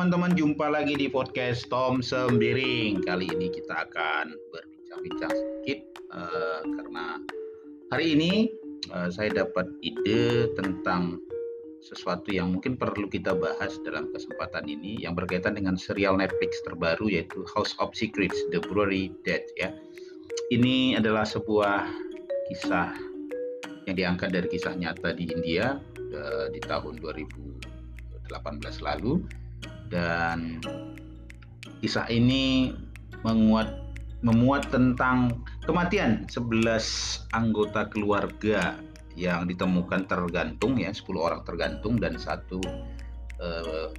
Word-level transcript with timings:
teman-teman, 0.00 0.32
jumpa 0.32 0.72
lagi 0.72 0.96
di 0.96 1.12
podcast 1.12 1.68
Tom 1.68 2.00
Sembiring. 2.00 3.04
Kali 3.04 3.28
ini 3.36 3.52
kita 3.52 3.84
akan 3.84 4.32
berbincang-bincang 4.48 5.28
sedikit 5.28 5.80
uh, 6.16 6.64
karena 6.64 7.20
hari 7.92 8.16
ini 8.16 8.48
uh, 8.96 9.12
saya 9.12 9.44
dapat 9.44 9.68
ide 9.84 10.56
tentang 10.56 11.20
sesuatu 11.84 12.32
yang 12.32 12.56
mungkin 12.56 12.80
perlu 12.80 13.12
kita 13.12 13.36
bahas 13.36 13.76
dalam 13.84 14.08
kesempatan 14.16 14.72
ini 14.72 15.04
yang 15.04 15.12
berkaitan 15.12 15.52
dengan 15.52 15.76
serial 15.76 16.16
Netflix 16.16 16.64
terbaru 16.64 17.12
yaitu 17.12 17.44
House 17.52 17.76
of 17.76 17.92
Secrets: 17.92 18.40
The 18.56 18.64
Brewery 18.72 19.12
Dead 19.28 19.44
ya. 19.60 19.68
Ini 20.48 20.96
adalah 20.96 21.28
sebuah 21.28 21.84
kisah 22.48 22.96
yang 23.84 24.00
diangkat 24.00 24.32
dari 24.32 24.48
kisah 24.48 24.72
nyata 24.80 25.12
di 25.12 25.28
India 25.28 25.76
uh, 26.16 26.48
di 26.48 26.60
tahun 26.64 27.04
2018 27.04 28.32
lalu 28.80 29.39
dan 29.90 30.62
kisah 31.82 32.06
ini 32.08 32.72
menguat 33.26 33.90
memuat 34.20 34.68
tentang 34.68 35.44
kematian 35.64 36.28
11 36.28 37.32
anggota 37.32 37.88
keluarga 37.88 38.76
yang 39.16 39.48
ditemukan 39.48 40.06
tergantung 40.06 40.76
ya 40.76 40.92
10 40.92 41.04
orang 41.16 41.40
tergantung 41.42 41.96
dan 41.96 42.20
satu 42.20 42.60
e, 43.40 43.48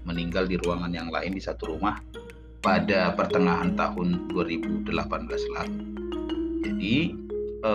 meninggal 0.05 0.45
di 0.45 0.61
ruangan 0.61 0.93
yang 0.93 1.09
lain 1.09 1.33
di 1.33 1.41
satu 1.41 1.73
rumah 1.75 1.97
pada 2.61 3.17
pertengahan 3.17 3.73
tahun 3.73 4.29
2018 4.29 4.93
lalu. 5.57 5.79
Jadi 6.69 6.97
e, 7.65 7.73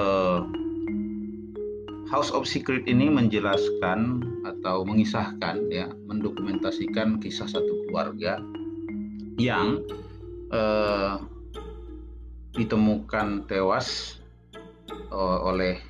House 2.06 2.30
of 2.30 2.46
Secret 2.46 2.86
ini 2.86 3.10
menjelaskan 3.10 4.22
atau 4.46 4.86
mengisahkan 4.86 5.66
ya 5.74 5.90
mendokumentasikan 6.06 7.18
kisah 7.18 7.50
satu 7.50 7.86
keluarga 7.86 8.38
yang 9.42 9.82
eh, 10.54 11.16
ditemukan 12.54 13.50
tewas 13.50 14.18
eh, 14.90 15.38
oleh 15.42 15.82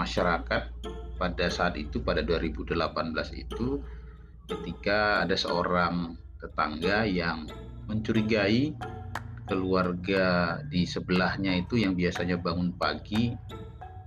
masyarakat 0.00 0.72
pada 1.20 1.46
saat 1.52 1.76
itu 1.76 2.00
pada 2.00 2.24
2018 2.24 2.72
itu 3.36 3.82
ketika 4.48 5.26
ada 5.26 5.36
seorang 5.36 6.16
tetangga 6.40 7.04
yang 7.04 7.44
mencurigai 7.90 8.72
keluarga 9.44 10.60
di 10.68 10.88
sebelahnya 10.88 11.60
itu 11.60 11.80
yang 11.80 11.92
biasanya 11.92 12.40
bangun 12.40 12.72
pagi 12.76 13.34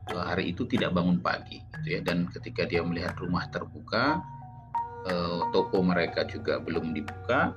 hari 0.10 0.52
itu 0.52 0.66
tidak 0.66 0.98
bangun 0.98 1.22
pagi 1.22 1.62
gitu 1.78 1.88
ya 1.98 2.00
dan 2.02 2.26
ketika 2.34 2.66
dia 2.66 2.82
melihat 2.82 3.14
rumah 3.22 3.46
terbuka 3.54 4.20
eh, 5.06 5.42
toko 5.54 5.86
mereka 5.86 6.26
juga 6.26 6.58
belum 6.58 6.94
dibuka 6.98 7.54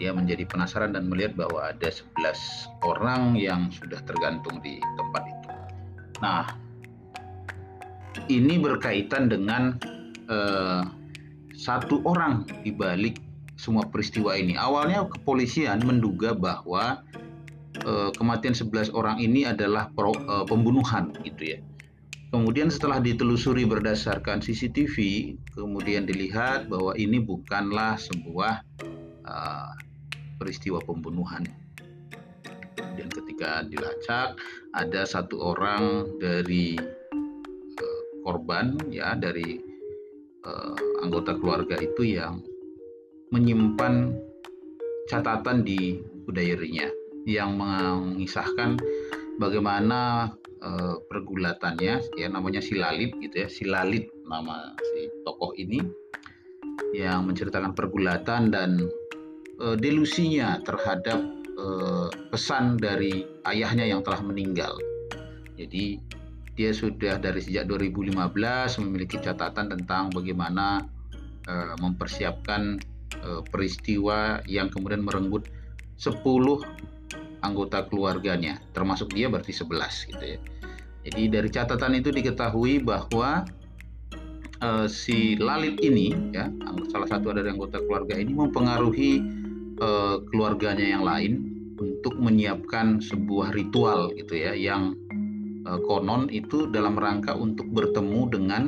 dia 0.00 0.10
menjadi 0.10 0.48
penasaran 0.48 0.96
dan 0.96 1.06
melihat 1.06 1.36
bahwa 1.36 1.68
ada 1.68 1.86
11 1.86 2.82
orang 2.82 3.36
yang 3.36 3.70
sudah 3.70 4.00
tergantung 4.02 4.58
di 4.64 4.80
tempat 4.98 5.22
itu. 5.30 5.48
Nah, 6.18 6.44
ini 8.26 8.58
berkaitan 8.58 9.30
dengan 9.30 9.78
eh, 10.26 10.82
satu 11.54 12.02
orang 12.08 12.48
di 12.66 12.74
balik 12.74 13.20
semua 13.54 13.86
peristiwa 13.86 14.34
ini. 14.34 14.58
Awalnya 14.58 15.06
kepolisian 15.06 15.84
menduga 15.86 16.34
bahwa 16.34 17.04
kematian 18.14 18.54
11 18.54 18.94
orang 18.94 19.18
ini 19.18 19.42
adalah 19.46 19.90
pro, 19.90 20.14
uh, 20.14 20.46
pembunuhan 20.46 21.10
gitu 21.26 21.56
ya. 21.56 21.58
Kemudian 22.32 22.72
setelah 22.72 22.96
ditelusuri 22.96 23.68
berdasarkan 23.68 24.40
CCTV, 24.40 24.96
kemudian 25.52 26.08
dilihat 26.08 26.64
bahwa 26.64 26.96
ini 26.96 27.20
bukanlah 27.20 28.00
sebuah 28.00 28.64
uh, 29.28 29.72
peristiwa 30.40 30.80
pembunuhan. 30.80 31.44
Dan 32.96 33.08
ketika 33.12 33.68
dilacak, 33.68 34.40
ada 34.72 35.02
satu 35.04 35.44
orang 35.44 36.08
dari 36.16 36.80
uh, 37.76 38.02
korban 38.24 38.80
ya 38.88 39.12
dari 39.12 39.60
uh, 40.48 41.04
anggota 41.04 41.36
keluarga 41.36 41.76
itu 41.84 42.16
yang 42.16 42.40
menyimpan 43.28 44.16
catatan 45.12 45.68
di 45.68 46.00
diary 46.32 46.80
yang 47.28 47.54
mengisahkan 47.54 48.78
bagaimana 49.38 50.32
uh, 50.62 50.96
pergulatannya 51.06 51.94
ya 52.18 52.26
namanya 52.30 52.62
Silalit 52.62 53.14
gitu 53.18 53.46
ya 53.46 53.48
Silalit 53.50 54.10
nama 54.26 54.74
si 54.80 55.10
tokoh 55.26 55.54
ini 55.58 55.82
yang 56.92 57.28
menceritakan 57.28 57.72
pergulatan 57.72 58.52
dan 58.52 58.82
uh, 59.60 59.76
delusinya 59.76 60.60
terhadap 60.62 61.20
uh, 61.56 62.08
pesan 62.32 62.76
dari 62.80 63.24
ayahnya 63.48 63.88
yang 63.88 64.00
telah 64.04 64.20
meninggal. 64.24 64.76
Jadi 65.56 66.00
dia 66.52 66.70
sudah 66.76 67.16
dari 67.16 67.40
sejak 67.40 67.64
2015 67.64 68.12
memiliki 68.84 69.16
catatan 69.16 69.72
tentang 69.72 70.12
bagaimana 70.12 70.84
uh, 71.48 71.74
mempersiapkan 71.80 72.76
uh, 73.24 73.40
peristiwa 73.48 74.40
yang 74.44 74.68
kemudian 74.68 75.00
merenggut 75.00 75.48
10 75.96 76.12
anggota 77.42 77.86
keluarganya, 77.86 78.58
termasuk 78.72 79.12
dia 79.12 79.26
berarti 79.28 79.52
11 79.54 80.10
gitu 80.14 80.24
ya. 80.24 80.38
Jadi 81.02 81.22
dari 81.28 81.48
catatan 81.50 81.98
itu 81.98 82.14
diketahui 82.14 82.78
bahwa 82.82 83.42
uh, 84.62 84.86
si 84.86 85.34
Lalit 85.34 85.82
ini 85.82 86.14
ya, 86.30 86.46
salah 86.94 87.10
satu 87.10 87.34
dari 87.34 87.50
anggota 87.50 87.82
keluarga 87.82 88.14
ini 88.14 88.30
mempengaruhi 88.30 89.12
uh, 89.82 90.22
keluarganya 90.30 90.86
yang 90.86 91.02
lain 91.02 91.32
untuk 91.82 92.14
menyiapkan 92.14 93.02
sebuah 93.02 93.50
ritual 93.58 94.14
gitu 94.14 94.38
ya 94.38 94.54
yang 94.54 94.94
uh, 95.66 95.82
konon 95.82 96.30
itu 96.30 96.70
dalam 96.70 96.94
rangka 96.94 97.34
untuk 97.34 97.66
bertemu 97.74 98.20
dengan 98.30 98.62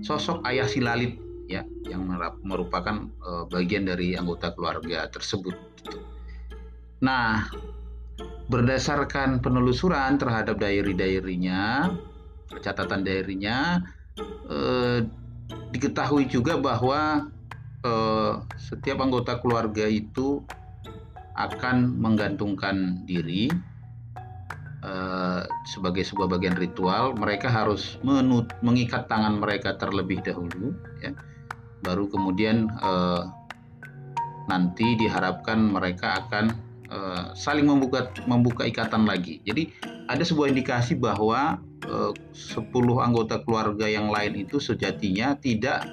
sosok 0.00 0.40
ayah 0.48 0.64
si 0.64 0.80
Lalit 0.80 1.20
ya 1.46 1.62
yang 1.86 2.08
merupakan 2.42 3.06
uh, 3.22 3.44
bagian 3.46 3.86
dari 3.86 4.18
anggota 4.18 4.50
keluarga 4.56 5.06
tersebut. 5.12 5.54
Gitu. 5.84 5.98
Nah, 7.04 7.46
berdasarkan 8.46 9.42
penelusuran 9.42 10.18
terhadap 10.22 10.58
diary-diarynya, 10.62 11.90
catatan 12.62 13.02
diarynya, 13.02 13.82
eh, 14.46 14.98
diketahui 15.74 16.30
juga 16.30 16.54
bahwa 16.58 17.30
eh, 17.82 18.32
setiap 18.58 19.02
anggota 19.02 19.38
keluarga 19.42 19.86
itu 19.86 20.42
akan 21.36 22.00
menggantungkan 22.00 23.02
diri 23.04 23.50
eh, 24.86 25.42
sebagai 25.66 26.06
sebuah 26.06 26.38
bagian 26.38 26.54
ritual. 26.54 27.18
Mereka 27.18 27.50
harus 27.50 27.98
menut, 28.06 28.54
mengikat 28.62 29.10
tangan 29.10 29.42
mereka 29.42 29.74
terlebih 29.74 30.22
dahulu, 30.22 30.70
ya. 31.02 31.10
baru 31.82 32.06
kemudian 32.06 32.70
eh, 32.70 33.22
nanti 34.46 34.94
diharapkan 34.94 35.58
mereka 35.58 36.22
akan 36.26 36.65
uh, 36.90 37.32
saling 37.34 37.66
membuka 37.66 38.10
membuka 38.24 38.62
ikatan 38.66 39.06
lagi. 39.06 39.42
Jadi 39.46 39.72
ada 40.06 40.22
sebuah 40.22 40.50
indikasi 40.50 40.98
bahwa 40.98 41.58
uh, 41.86 42.12
10 42.32 42.70
anggota 43.02 43.42
keluarga 43.42 43.86
yang 43.86 44.10
lain 44.10 44.46
itu 44.46 44.58
sejatinya 44.62 45.38
tidak 45.38 45.86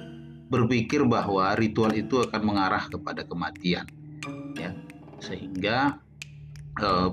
berpikir 0.52 1.02
bahwa 1.08 1.56
ritual 1.58 1.90
itu 1.96 2.22
akan 2.22 2.42
mengarah 2.44 2.86
kepada 2.86 3.26
kematian. 3.26 3.86
Ya. 4.54 4.70
Sehingga 5.18 5.98
uh, 6.78 7.10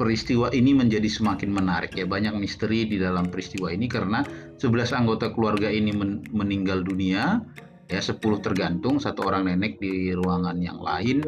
peristiwa 0.00 0.48
ini 0.56 0.72
menjadi 0.72 1.04
semakin 1.12 1.52
menarik 1.52 1.92
ya 1.92 2.08
banyak 2.08 2.32
misteri 2.40 2.88
di 2.88 2.96
dalam 2.96 3.28
peristiwa 3.28 3.68
ini 3.68 3.84
karena 3.84 4.24
11 4.56 4.96
anggota 4.96 5.28
keluarga 5.28 5.68
ini 5.68 5.92
men 5.92 6.24
meninggal 6.32 6.80
dunia 6.80 7.44
ya 7.84 8.00
10 8.00 8.16
tergantung 8.40 8.96
satu 8.96 9.28
orang 9.28 9.52
nenek 9.52 9.76
di 9.76 10.16
ruangan 10.16 10.56
yang 10.56 10.80
lain 10.80 11.20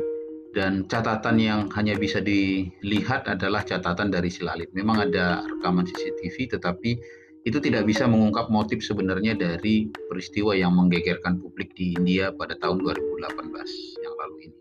dan 0.53 0.85
catatan 0.89 1.41
yang 1.41 1.61
hanya 1.73 1.97
bisa 1.97 2.21
dilihat 2.21 3.25
adalah 3.25 3.65
catatan 3.65 4.13
dari 4.13 4.29
Silalit. 4.29 4.69
Memang 4.77 5.09
ada 5.09 5.41
rekaman 5.45 5.89
CCTV 5.89 6.57
tetapi 6.57 7.01
itu 7.43 7.59
tidak 7.59 7.91
bisa 7.91 8.07
mengungkap 8.07 8.53
motif 8.55 8.85
sebenarnya 8.87 9.35
dari 9.35 9.91
peristiwa 10.07 10.55
yang 10.55 10.79
menggegerkan 10.79 11.43
publik 11.43 11.75
di 11.75 11.99
India 11.99 12.31
pada 12.31 12.55
tahun 12.61 12.79
2018 12.87 14.05
yang 14.05 14.15
lalu 14.15 14.37
ini. 14.47 14.59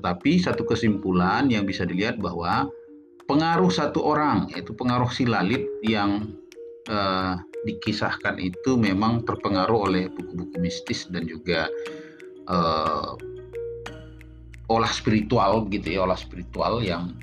Tetapi 0.00 0.32
satu 0.40 0.64
kesimpulan 0.64 1.52
yang 1.52 1.68
bisa 1.68 1.84
dilihat 1.84 2.16
bahwa 2.16 2.70
pengaruh 3.28 3.68
satu 3.68 4.00
orang 4.00 4.48
yaitu 4.56 4.72
pengaruh 4.72 5.12
Silalit 5.12 5.68
yang 5.84 6.32
uh, 6.88 7.36
dikisahkan 7.68 8.40
itu 8.40 8.80
memang 8.80 9.28
terpengaruh 9.28 9.92
oleh 9.92 10.08
buku-buku 10.08 10.56
mistis 10.56 11.04
dan 11.12 11.28
juga 11.28 11.68
uh, 12.48 13.12
olah 14.70 14.90
spiritual 14.94 15.66
gitu 15.68 15.98
ya 15.98 16.06
olah 16.06 16.16
spiritual 16.16 16.78
yang 16.80 17.18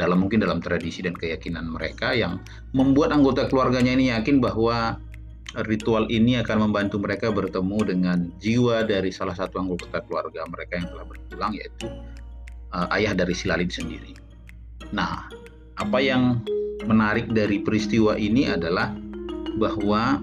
dalam 0.00 0.24
mungkin 0.24 0.40
dalam 0.40 0.64
tradisi 0.64 1.04
dan 1.04 1.12
keyakinan 1.12 1.68
mereka 1.68 2.16
yang 2.16 2.40
membuat 2.72 3.12
anggota 3.12 3.44
keluarganya 3.52 3.92
ini 3.92 4.08
yakin 4.08 4.40
bahwa 4.40 4.96
ritual 5.68 6.08
ini 6.10 6.40
akan 6.40 6.66
membantu 6.66 6.98
mereka 6.98 7.30
bertemu 7.30 7.78
dengan 7.86 8.18
jiwa 8.42 8.82
dari 8.82 9.14
salah 9.14 9.36
satu 9.36 9.60
anggota 9.60 10.02
keluarga 10.08 10.42
mereka 10.50 10.82
yang 10.82 10.88
telah 10.90 11.06
berpulang 11.06 11.52
yaitu 11.54 11.86
uh, 12.74 12.88
ayah 12.96 13.14
dari 13.14 13.36
si 13.36 13.46
Lalit 13.46 13.70
sendiri. 13.70 14.18
Nah, 14.90 15.30
apa 15.78 15.98
yang 16.02 16.42
menarik 16.88 17.30
dari 17.30 17.62
peristiwa 17.62 18.18
ini 18.18 18.50
adalah 18.50 18.90
bahwa 19.62 20.18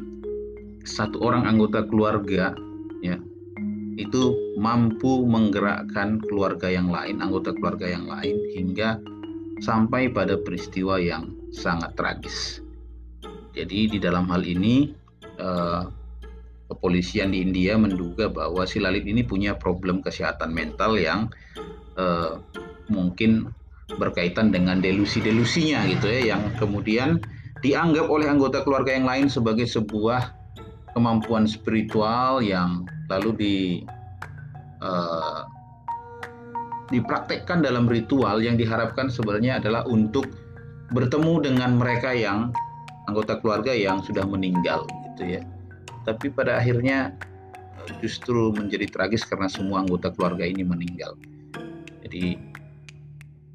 satu 0.83 1.21
orang 1.23 1.47
anggota 1.47 1.87
keluarga 1.87 2.51
ya 2.99 3.15
itu 3.99 4.55
mampu 4.55 5.27
menggerakkan 5.27 6.21
keluarga 6.23 6.71
yang 6.71 6.87
lain, 6.87 7.19
anggota 7.19 7.51
keluarga 7.51 7.91
yang 7.91 8.07
lain 8.07 8.37
hingga 8.55 8.99
sampai 9.59 10.09
pada 10.11 10.39
peristiwa 10.39 10.97
yang 10.97 11.35
sangat 11.51 11.93
tragis. 11.99 12.63
Jadi 13.51 13.91
di 13.91 13.99
dalam 13.99 14.31
hal 14.31 14.47
ini 14.47 14.95
eh, 15.39 15.83
kepolisian 16.71 17.35
di 17.35 17.43
India 17.43 17.75
menduga 17.75 18.31
bahwa 18.31 18.63
si 18.63 18.79
Lalit 18.79 19.03
ini 19.03 19.27
punya 19.27 19.59
problem 19.59 19.99
kesehatan 19.99 20.55
mental 20.55 20.95
yang 20.95 21.27
eh, 21.99 22.39
mungkin 22.87 23.51
berkaitan 23.99 24.55
dengan 24.55 24.79
delusi-delusinya 24.79 25.83
gitu 25.91 26.07
ya 26.07 26.35
yang 26.35 26.55
kemudian 26.55 27.19
dianggap 27.59 28.07
oleh 28.07 28.31
anggota 28.31 28.63
keluarga 28.63 28.95
yang 28.95 29.03
lain 29.03 29.27
sebagai 29.27 29.67
sebuah 29.67 30.40
kemampuan 30.93 31.47
spiritual 31.47 32.43
yang 32.43 32.83
lalu 33.07 33.31
di 33.35 33.55
uh, 34.83 35.47
dipraktekkan 36.91 37.63
dalam 37.63 37.87
ritual 37.87 38.43
yang 38.43 38.59
diharapkan 38.59 39.07
sebenarnya 39.07 39.63
adalah 39.63 39.87
untuk 39.87 40.27
bertemu 40.91 41.47
dengan 41.47 41.79
mereka 41.79 42.11
yang 42.11 42.51
anggota 43.07 43.39
keluarga 43.39 43.71
yang 43.71 44.03
sudah 44.03 44.27
meninggal 44.27 44.83
gitu 45.15 45.39
ya. 45.39 45.41
Tapi 46.03 46.27
pada 46.35 46.59
akhirnya 46.59 47.15
eh, 47.87 47.95
justru 48.03 48.51
menjadi 48.51 48.91
tragis 48.91 49.23
karena 49.23 49.47
semua 49.47 49.87
anggota 49.87 50.11
keluarga 50.11 50.43
ini 50.43 50.67
meninggal. 50.67 51.15
Jadi 52.03 52.35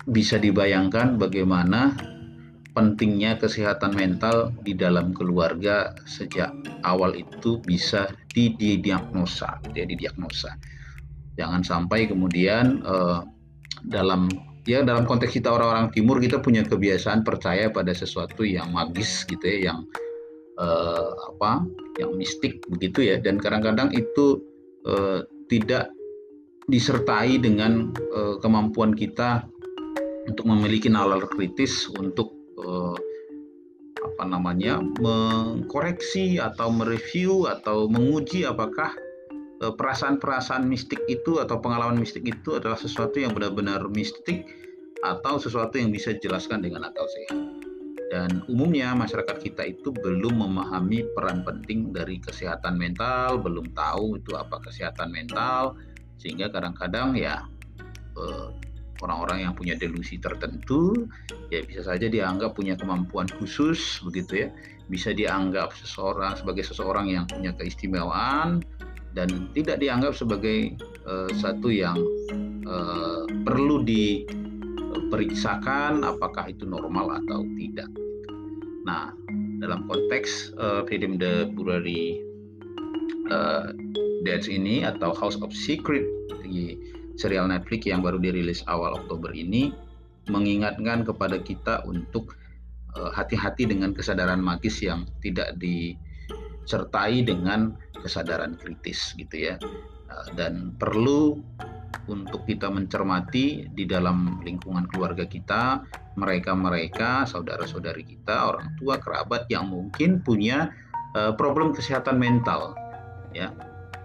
bisa 0.08 0.40
dibayangkan 0.40 1.20
bagaimana 1.20 1.92
pentingnya 2.76 3.40
kesehatan 3.40 3.96
mental 3.96 4.52
di 4.60 4.76
dalam 4.76 5.16
keluarga 5.16 5.96
sejak 6.04 6.52
awal 6.84 7.16
itu 7.16 7.56
bisa 7.64 8.12
didiagnosa, 8.36 9.56
ya 9.72 9.88
didiagnosa. 9.88 10.52
Jangan 11.40 11.64
sampai 11.64 12.04
kemudian 12.04 12.84
uh, 12.84 13.24
dalam 13.88 14.28
ya 14.68 14.84
dalam 14.84 15.08
konteks 15.08 15.40
kita 15.40 15.48
orang-orang 15.48 15.88
timur 15.88 16.20
kita 16.20 16.36
punya 16.44 16.60
kebiasaan 16.68 17.24
percaya 17.24 17.72
pada 17.72 17.96
sesuatu 17.96 18.44
yang 18.44 18.68
magis 18.76 19.24
gitu 19.24 19.40
ya 19.40 19.72
yang 19.72 19.88
uh, 20.60 21.16
apa 21.32 21.64
yang 21.96 22.12
mistik 22.18 22.60
begitu 22.68 23.08
ya 23.08 23.16
dan 23.22 23.40
kadang-kadang 23.40 23.88
itu 23.96 24.44
uh, 24.84 25.24
tidak 25.48 25.88
disertai 26.66 27.38
dengan 27.38 27.94
uh, 28.12 28.36
kemampuan 28.42 28.92
kita 28.92 29.46
untuk 30.26 30.44
memiliki 30.50 30.90
nalar 30.90 31.24
kritis 31.30 31.86
untuk 31.94 32.35
uh, 32.60 32.96
apa 33.96 34.24
namanya 34.28 34.80
mengkoreksi 35.00 36.38
atau 36.38 36.70
mereview 36.70 37.48
atau 37.50 37.88
menguji 37.90 38.46
apakah 38.46 38.92
Eh, 39.56 39.72
perasaan-perasaan 39.72 40.68
mistik 40.68 41.00
itu 41.08 41.40
atau 41.40 41.56
pengalaman 41.56 41.96
mistik 41.96 42.28
itu 42.28 42.60
adalah 42.60 42.76
sesuatu 42.76 43.16
yang 43.16 43.32
benar-benar 43.32 43.88
mistik 43.88 44.44
atau 45.00 45.40
sesuatu 45.40 45.80
yang 45.80 45.88
bisa 45.88 46.12
dijelaskan 46.12 46.60
dengan 46.60 46.92
akal 46.92 47.08
sehat. 47.08 47.40
Dan 48.12 48.44
umumnya 48.52 48.92
masyarakat 48.92 49.40
kita 49.40 49.64
itu 49.72 49.96
belum 49.96 50.44
memahami 50.44 51.08
peran 51.16 51.40
penting 51.40 51.88
dari 51.88 52.20
kesehatan 52.20 52.76
mental, 52.76 53.40
belum 53.40 53.72
tahu 53.72 54.20
itu 54.20 54.36
apa 54.36 54.60
kesehatan 54.60 55.08
mental, 55.08 55.72
sehingga 56.20 56.52
kadang-kadang 56.52 57.16
ya 57.16 57.48
eh, 58.20 58.48
orang-orang 59.02 59.40
yang 59.48 59.54
punya 59.56 59.74
delusi 59.76 60.18
tertentu 60.20 61.08
ya 61.52 61.62
bisa 61.64 61.82
saja 61.84 62.08
dianggap 62.08 62.54
punya 62.56 62.76
kemampuan 62.78 63.26
khusus 63.40 64.00
begitu 64.04 64.36
ya, 64.46 64.48
bisa 64.88 65.12
dianggap 65.12 65.72
seseorang 65.74 66.36
sebagai 66.38 66.62
seseorang 66.64 67.08
yang 67.10 67.26
punya 67.26 67.52
keistimewaan 67.56 68.62
dan 69.16 69.48
tidak 69.56 69.80
dianggap 69.80 70.12
sebagai 70.12 70.76
uh, 71.08 71.32
satu 71.32 71.72
yang 71.72 71.96
uh, 72.68 73.24
perlu 73.48 73.80
diperiksakan 73.82 76.04
apakah 76.04 76.52
itu 76.52 76.68
normal 76.68 77.16
atau 77.24 77.40
tidak. 77.56 77.88
Nah, 78.84 79.16
dalam 79.58 79.88
konteks 79.88 80.52
uh, 80.60 80.84
Freedom 80.84 81.16
the 81.16 81.48
Burari 81.56 82.20
uh, 83.32 83.72
Deaths 84.28 84.52
ini 84.52 84.84
atau 84.84 85.16
House 85.16 85.40
of 85.40 85.56
Secret 85.56 86.04
serial 87.16 87.48
Netflix 87.48 87.88
yang 87.88 88.04
baru 88.04 88.20
dirilis 88.20 88.62
awal 88.68 88.96
Oktober 88.96 89.32
ini 89.32 89.72
mengingatkan 90.28 91.06
kepada 91.06 91.38
kita 91.40 91.82
untuk 91.86 92.36
hati-hati 92.96 93.64
uh, 93.66 93.68
dengan 93.68 93.90
kesadaran 93.92 94.40
magis 94.40 94.80
yang 94.80 95.04
tidak 95.20 95.52
disertai 95.60 97.22
dengan 97.22 97.76
kesadaran 98.00 98.56
kritis 98.56 99.12
gitu 99.16 99.52
ya. 99.52 99.54
Eh, 100.06 100.28
dan 100.38 100.72
perlu 100.78 101.40
untuk 102.06 102.46
kita 102.46 102.70
mencermati 102.70 103.66
di 103.74 103.84
dalam 103.88 104.38
lingkungan 104.46 104.86
keluarga 104.86 105.26
kita 105.26 105.82
mereka-mereka 106.14 107.26
saudara-saudari 107.26 108.06
kita 108.06 108.54
orang 108.54 108.78
tua 108.78 108.96
kerabat 109.02 109.50
yang 109.50 109.68
mungkin 109.68 110.22
punya 110.22 110.70
eh, 111.18 111.32
problem 111.34 111.74
kesehatan 111.74 112.16
mental 112.16 112.72
ya. 113.34 113.52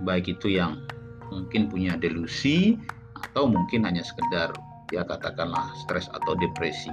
Baik 0.01 0.33
itu 0.41 0.57
yang 0.57 0.81
mungkin 1.29 1.69
punya 1.69 1.93
delusi 1.95 2.75
atau 3.29 3.45
mungkin 3.47 3.85
hanya 3.85 4.01
sekedar 4.01 4.53
ya 4.91 5.07
katakanlah 5.07 5.71
stres 5.85 6.11
atau 6.11 6.35
depresi. 6.35 6.91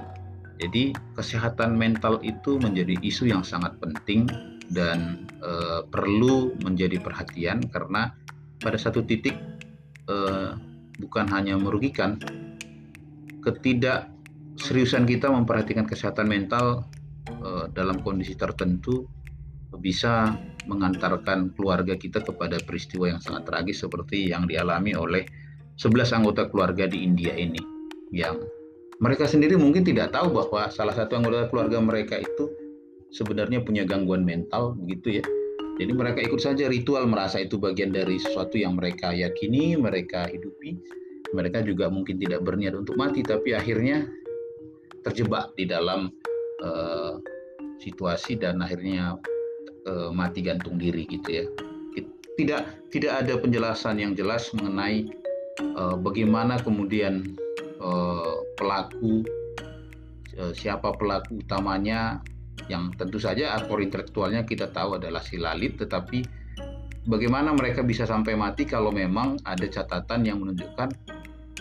Jadi 0.58 0.90
kesehatan 1.14 1.78
mental 1.78 2.18
itu 2.26 2.58
menjadi 2.58 2.98
isu 2.98 3.30
yang 3.30 3.46
sangat 3.46 3.78
penting 3.78 4.26
dan 4.74 5.26
e, 5.38 5.82
perlu 5.86 6.54
menjadi 6.66 6.98
perhatian 6.98 7.62
karena 7.70 8.10
pada 8.58 8.74
satu 8.74 9.06
titik 9.06 9.38
e, 10.10 10.16
bukan 10.98 11.30
hanya 11.30 11.54
merugikan 11.54 12.18
ketidakseriusan 13.46 15.06
kita 15.06 15.30
memperhatikan 15.30 15.86
kesehatan 15.86 16.26
mental 16.26 16.82
e, 17.30 17.70
dalam 17.70 18.02
kondisi 18.02 18.34
tertentu 18.34 19.06
bisa 19.78 20.34
mengantarkan 20.66 21.54
keluarga 21.54 21.94
kita 21.94 22.18
kepada 22.24 22.58
peristiwa 22.66 23.14
yang 23.14 23.22
sangat 23.22 23.46
tragis 23.46 23.78
seperti 23.78 24.34
yang 24.34 24.44
dialami 24.44 24.98
oleh 24.98 25.22
11 25.78 26.10
anggota 26.10 26.50
keluarga 26.50 26.90
di 26.90 27.06
India 27.06 27.30
ini 27.38 27.62
yang 28.10 28.42
mereka 28.98 29.30
sendiri 29.30 29.54
mungkin 29.54 29.86
tidak 29.86 30.10
tahu 30.10 30.34
bahwa 30.34 30.66
salah 30.74 30.90
satu 30.90 31.22
anggota 31.22 31.46
keluarga 31.46 31.78
mereka 31.78 32.18
itu 32.18 32.50
sebenarnya 33.14 33.62
punya 33.62 33.86
gangguan 33.86 34.26
mental 34.26 34.74
begitu 34.74 35.22
ya. 35.22 35.24
Jadi 35.78 35.94
mereka 35.94 36.18
ikut 36.26 36.42
saja 36.42 36.66
ritual 36.66 37.06
merasa 37.06 37.38
itu 37.38 37.54
bagian 37.54 37.94
dari 37.94 38.18
sesuatu 38.18 38.58
yang 38.58 38.74
mereka 38.74 39.14
yakini, 39.14 39.78
mereka 39.78 40.26
hidupi. 40.26 40.74
Mereka 41.30 41.62
juga 41.62 41.86
mungkin 41.86 42.18
tidak 42.18 42.42
berniat 42.42 42.74
untuk 42.74 42.98
mati 42.98 43.22
tapi 43.22 43.54
akhirnya 43.54 44.10
terjebak 45.06 45.54
di 45.54 45.70
dalam 45.70 46.10
uh, 46.66 47.22
situasi 47.78 48.34
dan 48.34 48.58
akhirnya 48.58 49.14
uh, 49.86 50.10
mati 50.10 50.42
gantung 50.42 50.74
diri 50.74 51.06
gitu 51.06 51.28
ya. 51.30 51.46
Tidak 52.34 52.90
tidak 52.90 53.12
ada 53.22 53.34
penjelasan 53.38 54.02
yang 54.02 54.18
jelas 54.18 54.50
mengenai 54.58 55.06
uh, 55.60 55.96
bagaimana 55.98 56.58
kemudian 56.60 57.36
uh, 57.82 58.42
pelaku 58.54 59.24
uh, 60.38 60.52
siapa 60.54 60.94
pelaku 60.94 61.42
utamanya 61.42 62.22
yang 62.68 62.92
tentu 62.94 63.16
saja 63.16 63.56
aktor 63.56 63.80
intelektualnya 63.80 64.44
kita 64.44 64.68
tahu 64.68 65.00
adalah 65.00 65.24
si 65.24 65.40
Lalit 65.40 65.80
tetapi 65.80 66.20
bagaimana 67.08 67.56
mereka 67.56 67.80
bisa 67.80 68.04
sampai 68.04 68.36
mati 68.36 68.68
kalau 68.68 68.92
memang 68.92 69.40
ada 69.48 69.64
catatan 69.64 70.26
yang 70.28 70.44
menunjukkan 70.44 70.88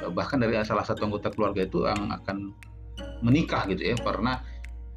eh, 0.03 0.11
bahkan 0.11 0.43
dari 0.43 0.59
salah 0.67 0.83
satu 0.83 1.07
anggota 1.07 1.31
keluarga 1.31 1.63
itu 1.63 1.87
yang 1.87 2.11
akan 2.11 2.51
menikah 3.23 3.63
gitu 3.71 3.93
ya 3.93 3.95
karena 4.03 4.43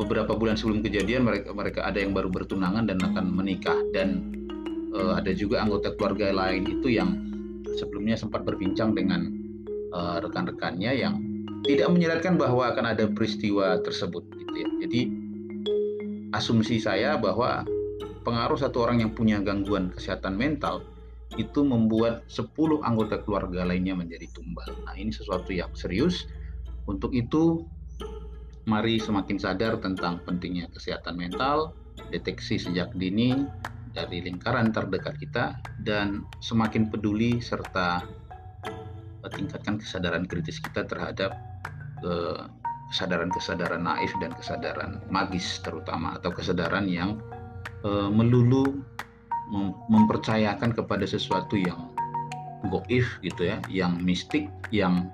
beberapa 0.01 0.33
bulan 0.33 0.57
sebelum 0.57 0.81
kejadian 0.81 1.29
mereka 1.29 1.53
mereka 1.53 1.85
ada 1.85 2.01
yang 2.01 2.17
baru 2.17 2.33
bertunangan 2.33 2.89
dan 2.89 2.97
akan 3.05 3.25
menikah. 3.29 3.77
Dan 3.93 4.33
uh, 4.97 5.21
ada 5.21 5.37
juga 5.37 5.61
anggota 5.61 5.93
keluarga 5.93 6.33
lain 6.33 6.65
itu 6.81 6.89
yang 6.97 7.30
sebelumnya 7.81 8.21
sempat 8.21 8.45
berbincang 8.45 8.93
dengan 8.93 9.33
uh, 9.97 10.21
rekan-rekannya 10.21 10.93
yang 10.93 11.15
tidak 11.65 11.89
menyeratkan 11.89 12.37
bahwa 12.37 12.69
akan 12.73 12.93
ada 12.93 13.09
peristiwa 13.09 13.81
tersebut 13.81 14.25
gitu 14.37 14.55
ya. 14.61 14.69
Jadi 14.85 15.01
asumsi 16.37 16.77
saya 16.81 17.17
bahwa 17.17 17.65
pengaruh 18.25 18.61
satu 18.61 18.85
orang 18.85 19.01
yang 19.01 19.13
punya 19.17 19.41
gangguan 19.41 19.93
kesehatan 19.93 20.37
mental 20.37 20.85
itu 21.39 21.63
membuat 21.63 22.27
10 22.27 22.83
anggota 22.83 23.23
keluarga 23.23 23.63
lainnya 23.63 23.95
menjadi 23.95 24.27
tumbal. 24.35 24.67
Nah, 24.83 24.99
ini 24.99 25.15
sesuatu 25.15 25.55
yang 25.55 25.71
serius. 25.79 26.27
Untuk 26.91 27.15
itu, 27.15 27.63
mari 28.67 28.99
semakin 28.99 29.39
sadar 29.39 29.79
tentang 29.79 30.19
pentingnya 30.27 30.67
kesehatan 30.75 31.15
mental, 31.15 31.71
deteksi 32.11 32.59
sejak 32.59 32.91
dini, 32.99 33.47
dari 33.91 34.23
lingkaran 34.23 34.71
terdekat 34.71 35.19
kita 35.19 35.45
dan 35.83 36.23
semakin 36.39 36.89
peduli 36.89 37.43
serta 37.43 38.05
tingkatkan 39.31 39.79
kesadaran 39.79 40.25
kritis 40.27 40.59
kita 40.59 40.87
terhadap 40.87 41.37
kesadaran-kesadaran 42.91 43.83
naif 43.85 44.11
dan 44.19 44.35
kesadaran 44.35 44.99
magis 45.13 45.61
terutama 45.63 46.19
atau 46.19 46.35
kesadaran 46.35 46.89
yang 46.89 47.21
melulu 48.11 48.83
mempercayakan 49.91 50.71
kepada 50.75 51.05
sesuatu 51.07 51.59
yang 51.59 51.91
goif 52.69 53.19
gitu 53.25 53.49
ya, 53.51 53.57
yang 53.73 53.99
mistik, 54.05 54.47
yang 54.71 55.09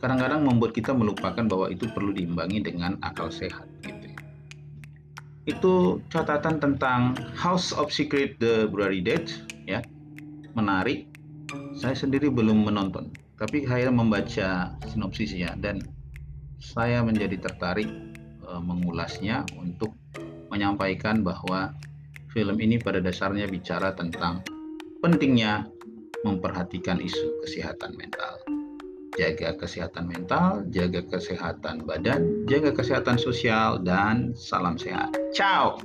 kadang-kadang 0.00 0.48
membuat 0.48 0.72
kita 0.72 0.96
melupakan 0.96 1.44
bahwa 1.44 1.68
itu 1.68 1.84
perlu 1.92 2.10
diimbangi 2.10 2.64
dengan 2.64 2.96
akal 3.04 3.28
sehat 3.28 3.68
gitu. 3.84 3.99
Itu 5.50 5.98
catatan 6.14 6.62
tentang 6.62 7.18
House 7.34 7.74
of 7.74 7.90
Secret 7.90 8.38
The 8.38 8.70
Blurry 8.70 9.02
Dead 9.02 9.26
ya. 9.66 9.82
Menarik. 10.54 11.10
Saya 11.74 11.98
sendiri 11.98 12.30
belum 12.30 12.70
menonton, 12.70 13.10
tapi 13.34 13.66
saya 13.66 13.90
membaca 13.90 14.78
sinopsisnya 14.86 15.58
dan 15.58 15.82
saya 16.62 17.02
menjadi 17.02 17.42
tertarik 17.42 17.90
e, 18.38 18.50
mengulasnya 18.62 19.42
untuk 19.58 19.90
menyampaikan 20.54 21.26
bahwa 21.26 21.74
film 22.30 22.54
ini 22.62 22.78
pada 22.78 23.02
dasarnya 23.02 23.50
bicara 23.50 23.90
tentang 23.98 24.46
pentingnya 25.02 25.66
memperhatikan 26.22 27.02
isu 27.02 27.42
kesehatan 27.42 27.98
mental. 27.98 28.59
Jaga 29.18 29.58
kesehatan 29.58 30.06
mental, 30.06 30.62
jaga 30.70 31.02
kesehatan 31.10 31.82
badan, 31.82 32.46
jaga 32.46 32.70
kesehatan 32.70 33.18
sosial, 33.18 33.82
dan 33.82 34.30
salam 34.38 34.78
sehat. 34.78 35.10
Ciao! 35.34 35.78